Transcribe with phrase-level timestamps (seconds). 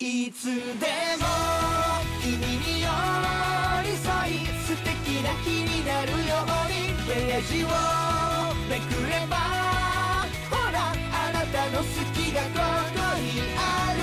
[0.00, 0.58] いつでも
[2.20, 2.88] 君に寄
[3.84, 7.68] り添い素敵な日になるようにページを
[8.68, 9.36] めくれば
[10.50, 12.48] ほらあなたの好きがこ
[12.92, 14.00] こにある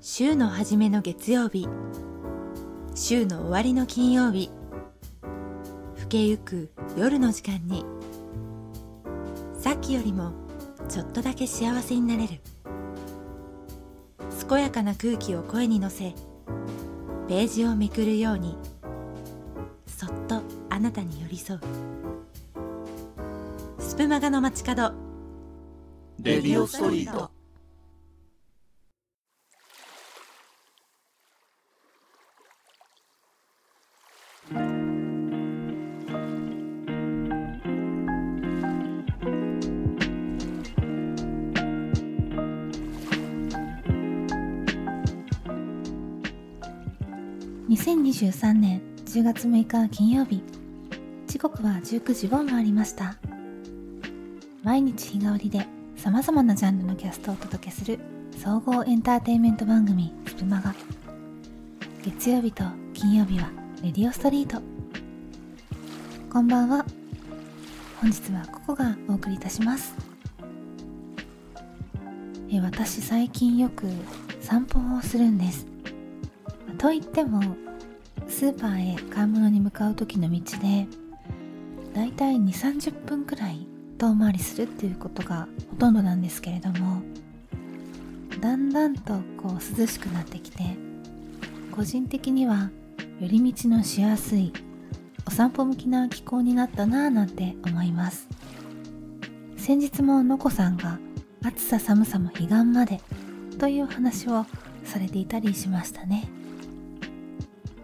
[0.00, 1.66] 週の初めの月曜日。
[3.04, 4.48] 週の終わりの金曜日。
[5.96, 7.84] 更けゆく夜の時間に。
[9.58, 10.32] さっきよりも
[10.88, 12.40] ちょっとだけ幸せになれる。
[14.48, 16.14] 健やかな空気を声に乗せ
[17.26, 18.56] ページをめくるように
[19.88, 20.40] そっと
[20.70, 21.60] あなたに寄り添う。
[23.80, 24.92] スプマガの街角。
[26.20, 27.32] レディオストリート。
[47.72, 50.42] 2023年10月6日金曜日
[51.26, 53.16] 時刻は19時を回りました。
[54.62, 57.98] 毎日日替わりで様々なジャンルのキャストをお届けする
[58.36, 60.74] 総合エンターテインメント番組スプマガ
[62.04, 63.48] 月曜日と金曜日は
[63.82, 64.60] レディオストリート。
[66.30, 66.84] こんばんは。
[68.02, 69.94] 本日はココがお送りいたします。
[72.50, 73.86] え私最近よく
[74.42, 75.71] 散歩をするんです。
[76.82, 77.40] と言っても
[78.26, 80.88] スーパーへ買い物に向かう時の道で
[81.94, 87.00] だいたい2 3 0分くらい遠回りするっていうことがほとんどなんですけれども
[88.40, 90.58] だんだんとこう涼しくなってきて
[91.70, 92.72] 個人的には
[93.20, 94.52] 寄り道のしやすい
[95.24, 98.26] お散歩向きな気候になったなぁなんて思います。
[99.56, 100.98] 先日ものこさんが
[101.44, 103.00] 暑さ寒さも彼岸まで
[103.60, 104.44] という話を
[104.82, 106.41] されていたりしましたね。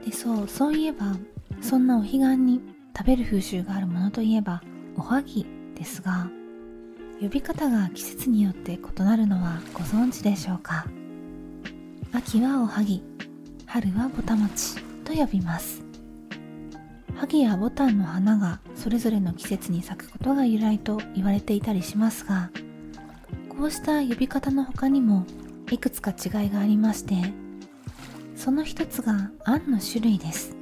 [0.05, 1.17] でそうそういえば
[1.61, 2.61] そんなお彼岸に
[2.97, 4.63] 食べる風習があるものといえば
[4.97, 6.31] おはぎですが
[7.21, 10.87] 呼び方が季節によって異なるのはご存知でしょうか？
[12.13, 13.03] 秋はおはぎ
[13.67, 15.83] 春はぼたもちと呼びます。
[17.17, 22.51] 萩やボタンの花がそれぞれの季節に咲くことが由来と言われていたりしますが
[23.49, 25.27] こうした呼び方の他にも
[25.69, 27.17] いくつか違いがありまして
[28.39, 30.57] その一つがあんの種類です。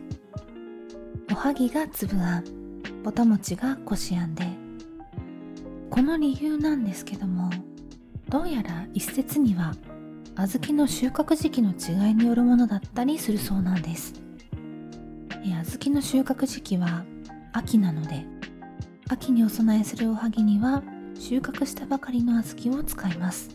[1.31, 2.45] おはぎが粒あん。
[3.05, 4.47] ぼたもちがこしあんで。
[5.91, 7.51] この理由なんですけども
[8.31, 9.75] どうやら一説には
[10.37, 14.15] 小豆の収穫時期の違いによるものだったりするそうなんです。
[15.45, 17.05] 小豆の収穫時期は
[17.53, 18.25] 秋なので
[19.11, 20.83] 秋にお供えするおはぎには
[21.15, 23.51] 収穫したばかりの小豆を使います。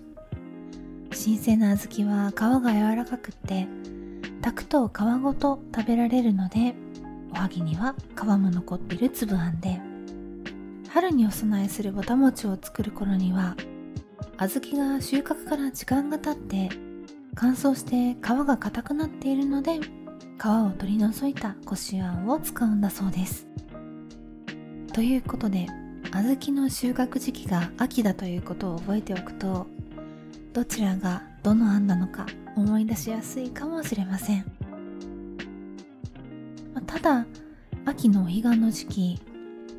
[1.12, 3.68] 新鮮な小豆は皮が柔らかくって
[4.42, 4.92] 炊くと皮
[5.22, 6.74] ごと食べられるので
[7.32, 9.80] おはぎには皮も残っている粒あんで
[10.90, 13.56] 春にお供えするぼたもちを作る頃には
[14.38, 16.70] 小豆が収穫から時間が経って
[17.36, 23.46] 乾燥して皮が硬くなっているので皮を取り除いたこしあんを使うんだそうです。
[24.94, 25.68] ということで
[26.12, 29.68] 小豆の収穫時期が秋だということを覚えておくと
[30.52, 32.26] どちらがどの案なのか
[32.56, 34.46] 思い出しやすいかもしれません、
[36.74, 37.26] まあただ
[37.86, 39.20] 秋のお彼岸の時期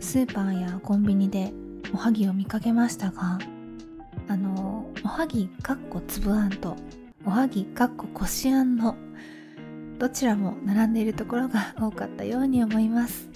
[0.00, 1.52] スーパーやコンビニで
[1.94, 3.38] おはぎを見かけましたが
[4.28, 6.76] あのおはぎかっこ粒あんと
[7.24, 8.96] おはぎかっここしあんの
[9.98, 13.30] どちらも並んでいるところが多かったように思います。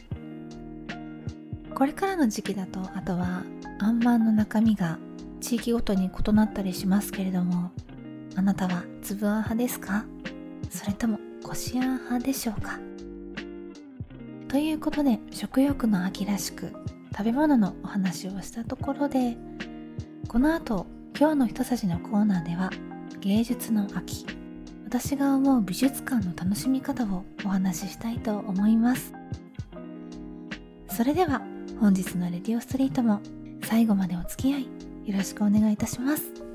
[1.76, 3.44] これからの時期だとあとは
[3.78, 4.98] あんまんの中身が
[5.42, 7.70] 地域ごとに異なったりしますけれども
[8.36, 10.04] あなたは粒あん派ですか？
[10.70, 12.78] それともこしあん派でしょうか？
[14.48, 16.72] ということで食欲の秋らしく
[17.12, 19.36] 食べ物のお話をしたところで
[20.28, 20.86] この後
[21.18, 22.70] 今日の一さじのコーナーでは
[23.20, 24.26] 芸術の秋
[24.84, 29.12] 私が思う美術館の楽しみ方をお話ししたいと思います。
[30.88, 31.42] それでは
[31.80, 33.20] 本日のレディオストリートも
[33.64, 34.68] 最後までお付き合い
[35.06, 36.45] よろしくお願いいたします。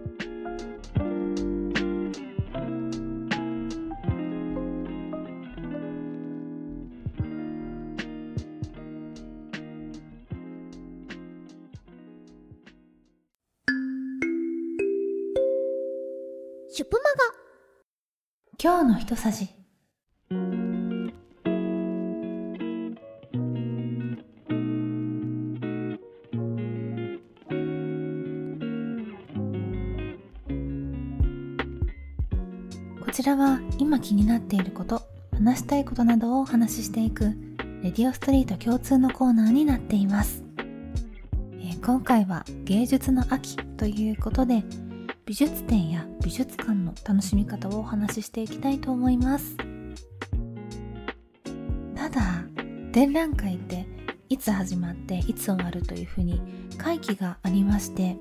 [16.82, 18.80] チュプマガ。
[18.80, 19.50] 今日の一さじ。
[33.00, 37.26] こちらは今気になっていること話したいことなどをお話ししていく
[37.84, 44.64] レディオストリート共通のコーナーになっています、えー、今回は芸術の秋ということで
[45.28, 46.01] 美術展や
[46.32, 49.58] 美術館の楽しみ方をお話ししていきたいと思います。
[51.94, 52.46] ただ
[52.94, 53.86] 展覧会って
[54.30, 56.42] いつ始まっていつ終わるというふうに
[56.78, 58.16] 会期がありまして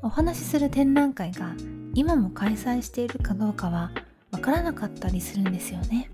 [0.00, 1.54] お話しする展覧会が
[1.92, 3.90] 今も開催しているかどうかは
[4.30, 6.12] わからなかったりするんですよね。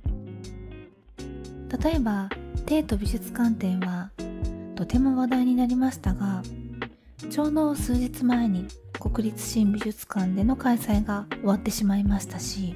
[1.83, 2.31] 例えば
[2.65, 4.11] 帝都美術館展は
[4.75, 6.43] とても話題になりましたが
[7.29, 8.67] ちょうど数日前に
[9.15, 12.75] 国立新美術館での開催が終わってしまいましたし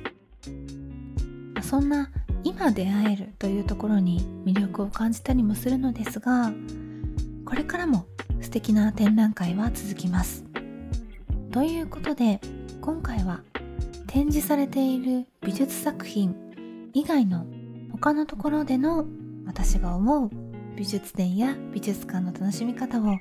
[1.63, 2.13] そんな
[2.45, 6.53] 今出会えるというところに魅力を感じたりもするのですが
[7.45, 8.07] これからも
[8.41, 10.45] 素敵な展覧会は続きます。
[11.51, 12.41] ということで
[12.81, 13.41] 今回は
[14.07, 16.37] 展示されている美術作品
[16.95, 17.47] 以外の
[17.91, 19.07] 他のところでの
[19.45, 20.31] 私が思う
[20.77, 23.19] 美術展や美術館の楽しみ方を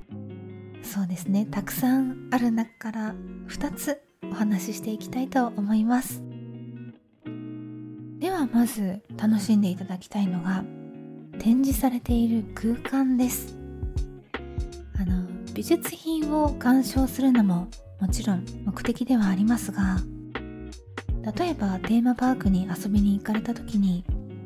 [0.84, 1.46] そうですね。
[1.46, 3.16] たくさんある中から
[3.48, 4.02] 2つ
[4.32, 6.24] お話ししていきたいと思います。
[8.20, 10.64] ではまず楽しんでいただきたいのが
[11.40, 13.58] 展示されている空間です。
[15.00, 17.68] あの美術品を鑑賞するのも
[18.00, 19.98] もちろん目的ではありますが
[21.38, 24.04] 例えばテーマパークに遊びに行かれた時に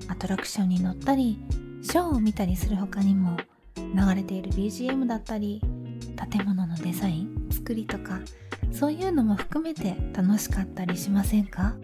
[0.08, 1.40] アトラクションに乗ったり
[1.82, 3.38] ショーを見たりする他にも
[3.76, 5.62] 流れている BGM だったり
[6.30, 7.48] 建物のデザイン？
[7.50, 8.20] 作りとか。
[8.72, 11.76] そういうのも含めて楽しかったりしませんか？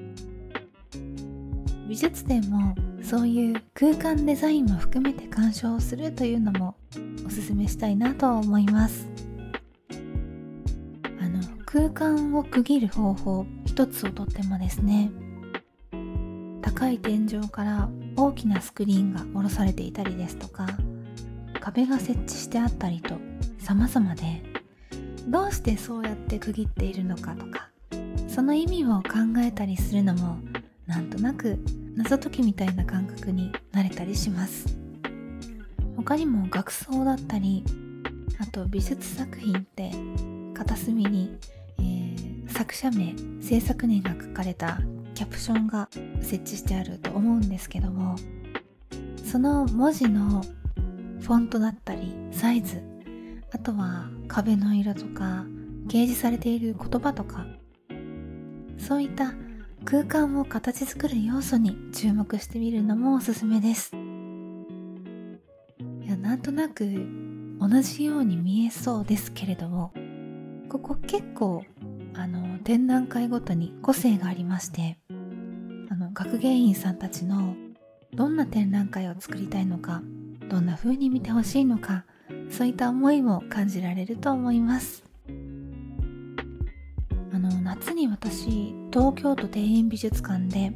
[1.87, 6.75] 美術展もそういう空間デザインも含めて鑑賞するというのも
[7.25, 9.07] おすすめしたいなと思います。
[11.19, 15.11] あの空間を区切る方法一つをとってもですね
[16.61, 20.67] 高い天井から大きなスクリーンが下ろされていたりですとか
[21.59, 23.15] 壁が設置してあったりと
[23.57, 24.43] 様々で
[25.27, 27.69] どうしてそうやって区切っているのかとか
[28.27, 30.37] その意味を考えたりするのも
[30.85, 31.57] なんとなく
[31.95, 34.77] 謎解きみたいな感覚になれたりします。
[35.97, 37.63] 他にも学装だったり
[38.39, 39.91] あと美術作品って
[40.53, 41.37] 片隅に、
[41.79, 44.79] えー、作者名制作年が書かれた
[45.15, 45.89] キャプションが
[46.21, 48.15] 設置してあると思うんですけども
[49.25, 50.43] その文字の
[51.21, 52.81] フォントだったりサイズ
[53.51, 55.45] あとは壁の色とか
[55.87, 57.45] 掲示されている言葉とか
[58.77, 59.33] そういった
[59.85, 63.95] 空間を形作る要素に注目してみるのもおすすめです。
[63.95, 66.85] いやなんとなく
[67.59, 69.91] 同じように見えそうですけれども
[70.69, 71.63] ここ結構
[72.13, 74.97] あの展覧会ごとに個性がありまして
[75.89, 77.55] あの学芸員さんたちの
[78.13, 80.01] どんな展覧会を作りたいのか
[80.49, 82.05] どんな風に見てほしいのか
[82.49, 85.03] そういった思いも感じられると思います。
[87.33, 90.71] あの夏に私東京都庭園美術館で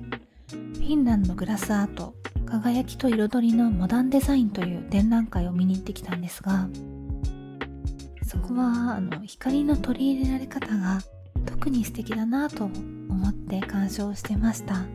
[0.49, 2.13] フィンランドグラスアート
[2.45, 6.67] 輝きと彩りのモダンデザインという展覧会を見に行ってきたんですが
[8.23, 11.01] そこはあの光の取り入れられ方が
[11.45, 14.85] 特に素敵だなと思って鑑賞してました。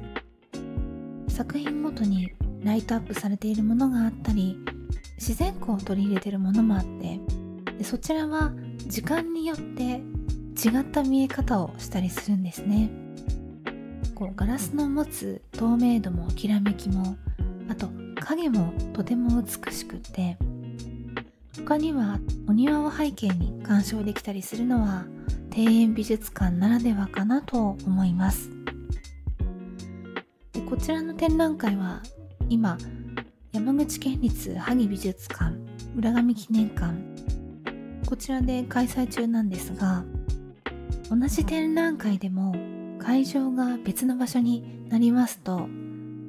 [1.36, 4.58] 作品ごとにライトアップされているものがあったり
[5.16, 7.20] 自然光を取り入れているものもあって
[7.78, 8.52] でそちらは
[8.86, 12.90] 時間によって違った見え方をしたりするんですね。
[14.14, 17.16] こうガラスの持つ透明度もきらめきも
[17.68, 17.88] あと
[18.20, 20.38] 影もとても美しくって
[21.58, 22.18] 他には
[22.48, 25.04] お庭を背景に鑑賞できたりするのは
[25.54, 28.50] 庭園美術館ならではかなと思います。
[30.52, 32.02] でこちらの展覧会は
[32.48, 32.78] 今
[33.56, 35.56] 山口県立萩美術館
[35.96, 36.94] 浦上記念館。
[38.06, 40.04] こちらで開催中なんですが
[41.08, 42.54] 同じ展覧会でも
[42.98, 45.70] 会場が別の場所になりますと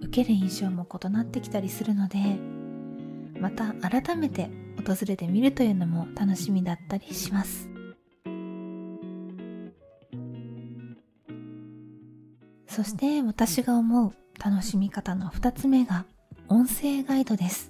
[0.03, 2.17] 受ける印象も異なってきたりするので
[3.41, 4.49] また改めて
[4.87, 7.69] 訪れてみるというのも楽しみだったりします。
[12.69, 16.05] そして私が思う楽しみ方の2つ目が
[16.49, 17.69] 音声ガイドです。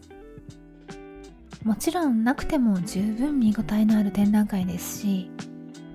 [1.64, 5.30] もちろんなくても十分見応えのある展覧会ですし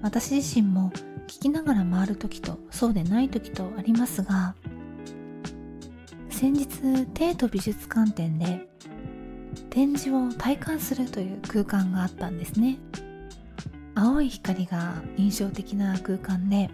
[0.02, 0.90] 私自身も
[1.28, 4.54] 聞きながら回る時とそうでない時とありますが
[6.28, 8.68] 先日帝都美術館展で
[9.70, 12.78] 展示を体感するという空間があったんですね。
[13.94, 16.68] 青い光が印象的な空間で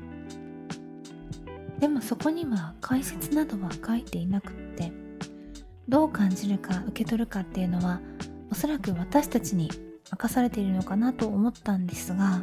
[1.79, 4.93] でもそこには解説などは書いていなくって
[5.89, 8.01] どう感じるか受け取るかっていうのは
[8.51, 9.71] おそらく私たちに
[10.11, 12.43] 任されているのかなと思ったんですが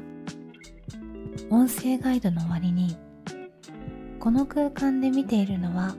[1.49, 2.97] 音声ガイドの割に
[4.19, 5.95] この空間で見ているのは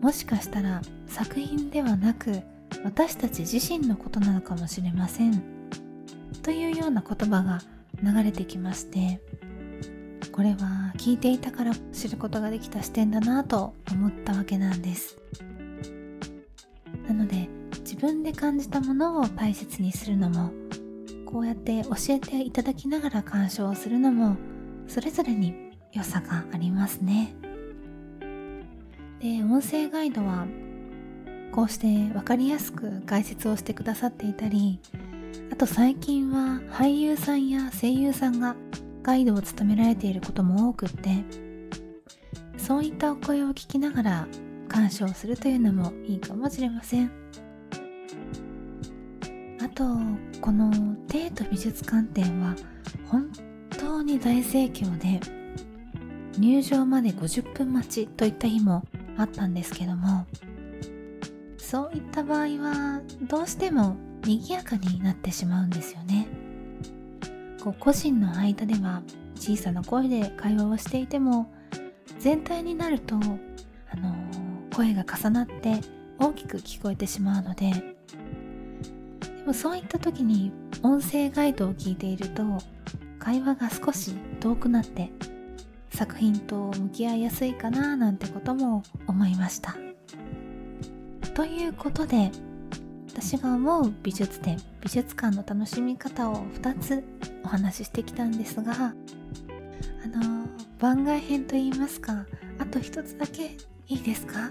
[0.00, 2.40] もしかしたら作品ではなく
[2.84, 5.42] 私たち自身のことなのかもしれません。
[6.42, 7.60] というような言葉が
[8.02, 9.20] 流れてきまして
[10.32, 15.18] これは聞いていたから知ることができた視点だなと思ったわけなんです。
[18.00, 20.50] 分で感じたものを大切にするのも
[21.26, 24.36] こうやって教えていただきながら鑑賞するのも
[24.88, 25.54] それぞれに
[25.92, 27.34] 良さがありますね。
[29.20, 30.46] で音声ガイドは
[31.52, 34.80] こうして分かりやすく解説をしてくださっていたり
[35.52, 38.56] あと最近は俳優さんや声優さんが
[39.02, 41.24] ガイドを務められていることも多くって
[42.56, 44.28] そういったお声を聞きながら
[44.68, 47.10] 鑑賞するというのもいいかもしれません。
[49.70, 49.84] と
[50.40, 50.70] この
[51.08, 52.54] 帝都美術館展は
[53.08, 53.30] 本
[53.78, 55.20] 当に大盛況で
[56.38, 58.84] 入場まで50分待ちといった日も
[59.16, 60.26] あったんですけども
[61.58, 66.26] そういった場合はどうしても賑やかになってしまうんですよね。
[67.62, 69.02] こう個人の間では
[69.36, 71.52] 小さな声で会話をしていても
[72.18, 73.18] 全体になると、あ
[73.96, 75.80] のー、声が重なって
[76.18, 77.70] 大きく聞こえてしまうので
[79.40, 82.42] でもそういった時に音声ガイドを聞いていると
[83.18, 85.10] 会話が少し遠くなって
[85.90, 89.76] 作品と向き合いやすいかななんてことも思いました。
[91.34, 92.30] ということで
[93.08, 97.04] 私が思う美術展美術館の楽しみ方を2つ
[97.44, 98.94] お話ししてきたんですがあ
[100.08, 100.46] の
[100.78, 102.24] 番外編といいますか
[102.58, 103.56] あと1つだけ
[103.88, 104.50] いいですか？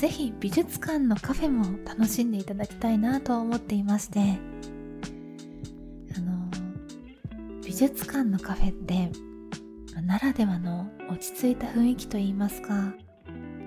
[0.00, 4.38] ぜひ美術館のカフェも楽しんでいただきたいなと思っていまして
[6.16, 6.50] あの
[7.62, 9.12] 美術館のカフェって
[10.00, 12.94] ならではの落ち着いた雰囲気といいますか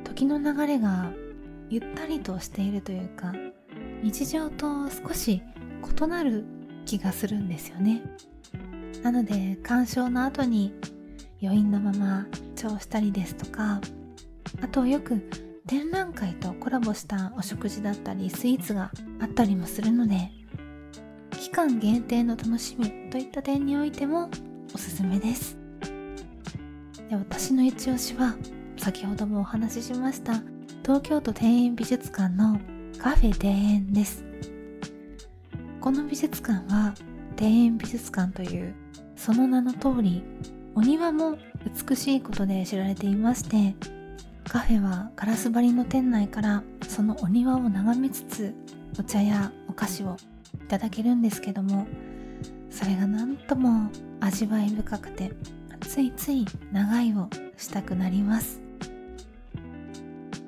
[0.06, 1.12] 時の流れが
[1.70, 3.32] ゆったりとしているというか
[4.02, 5.44] 日常と少し
[6.00, 6.46] 異なる
[6.88, 8.02] 気がするんですよね。
[9.04, 10.74] なので鑑賞の後に
[11.44, 12.26] 余韻のまま
[12.56, 13.80] 調したりですとか
[14.64, 15.22] あとよく
[15.66, 18.92] 展覧会とコラボしたお食事だったりスイーツが
[19.22, 20.30] あったりもするので
[21.32, 24.30] 期間限定の楽しみといった点においても
[24.76, 25.58] おすすめです。
[27.10, 28.36] で私の一押しは
[28.78, 30.42] 先ほどもお話ししました
[30.82, 32.60] 東京都庭園美術館の
[32.98, 34.26] カフェ庭園です。
[35.80, 36.94] この美術館は
[37.40, 38.76] 庭園美術館という
[39.16, 40.24] その名の通り
[40.76, 41.38] お庭も
[41.90, 43.76] 美しいことで知られていまして
[44.48, 48.54] カフェはガラス張りの店内からそのお庭を眺めつつ
[49.00, 50.18] お茶やお菓子を
[50.64, 51.88] いただけるんですけども
[52.70, 55.32] それがなんとも味わい深くて
[55.82, 58.62] ついつい長居をしたくなります。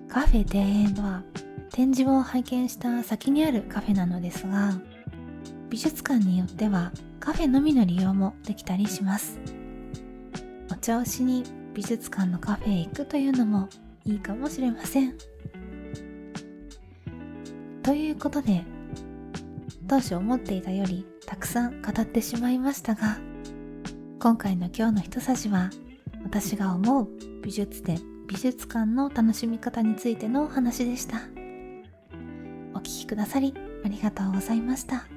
[0.07, 1.23] カフェ庭園は
[1.71, 4.79] 展示を拝見した先にあるカフェなのですが
[5.69, 9.39] 美術館によってはカフェのみの利用もできたりします。
[10.71, 13.67] お茶をしに美術館のカフェへ行くというのも
[14.05, 15.15] いいかもしれません
[17.83, 18.63] ということで
[19.87, 23.17] 当初思っていたよりたくさん語ってしまいましたが
[24.19, 25.69] 今回の今日の一さじは
[26.23, 27.09] 私が思う
[27.43, 31.21] 美術展美術館の楽しみ方についてのお話でした。
[32.73, 35.14] お聴きくださりありがとうございました。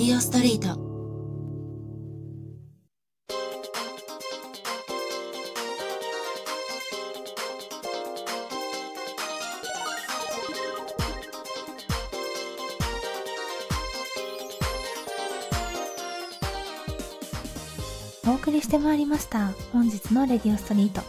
[0.00, 0.80] ディオストリート。
[18.26, 19.52] お送りしてまいりました。
[19.70, 21.02] 本日のレディオストリート。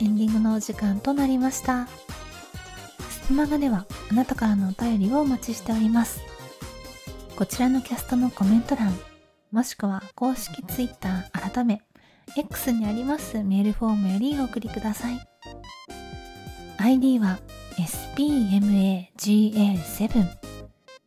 [0.00, 1.86] エンディングのお時間となりました。
[3.08, 6.31] ステマガではあなたからのお便りをお待ちしております。
[7.42, 8.96] こちらのキャストのコメント欄、
[9.50, 11.82] もしくは公式 Twitter 改め、
[12.36, 15.18] X にありますメールフォームよりお送りください。
[16.78, 17.40] ID は
[18.14, 20.28] spmaga7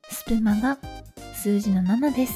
[0.10, 0.78] スプマが
[1.34, 2.34] 数字の7です。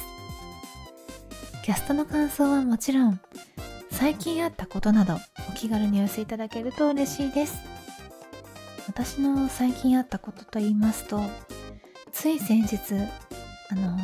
[1.62, 3.20] キャストの感想はもちろん
[3.90, 5.18] 最近あったことなど
[5.50, 7.58] お気軽にお寄せいただけると嬉しいです。
[8.86, 11.20] 私の最近あったことと言いますと
[12.12, 12.78] つい先日
[13.70, 13.96] あの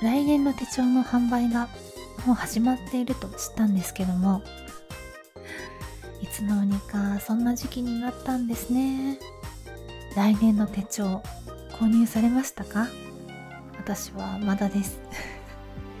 [0.00, 1.68] 来年の手帳の販売が
[2.26, 4.42] もう始まっていると知ったんですけども
[6.22, 9.18] いつの間にかそんな時期になったんですね。
[10.16, 11.22] 来年の手帳
[11.72, 12.88] 購入されましたか？
[13.78, 15.00] 私はまだです。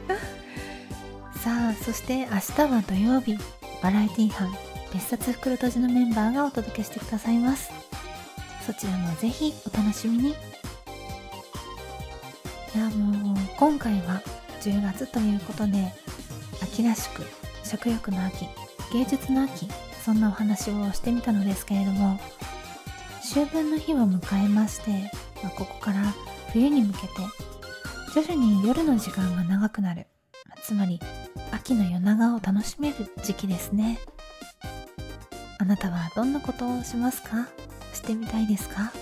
[1.40, 3.38] さあそして明日は土曜日
[3.80, 4.52] バラエティ班
[4.92, 7.70] 別冊袋とじのメンバーがお届けしてくださいます。
[8.66, 10.34] そちらもぜひお楽しみに。
[12.78, 14.22] やもう今回は
[14.60, 15.92] 10月ということで
[16.62, 17.24] 秋らしく
[17.64, 18.46] 食欲の秋
[18.92, 19.68] 芸術の秋
[20.04, 22.20] そんなお話をしてみたのですけれども
[23.18, 25.10] 秋分の日を迎えまして、
[25.42, 26.14] まあ、ここから
[26.52, 27.06] 冬に向けて
[28.14, 30.06] 徐々に夜の時間が長くなる、
[30.62, 30.98] つまり
[31.52, 33.98] 秋の夜長を楽しめる時期ですね。
[35.58, 37.48] あなたはどんなことをしますか？
[37.92, 38.92] してみたいですか？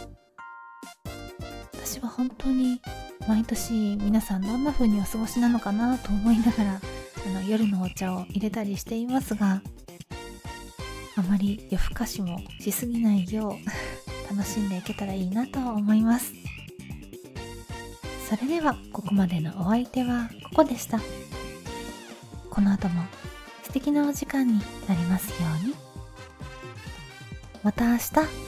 [1.72, 2.80] 私は本当に
[3.26, 6.80] 毎年皆さんどんな風にお過ごしなのかなと思いながら
[7.26, 9.62] あの夜のお茶を入れたりしていますが
[11.16, 13.56] あまり夜更かしもしすぎないよ
[14.30, 16.32] う楽しんでいけたらいいなと思います。
[18.28, 21.00] それではここまでのお相手はここでした。
[22.50, 23.04] この後も
[23.62, 24.58] 素敵なお時間に
[24.88, 25.74] なりますように。
[27.62, 28.45] また明日。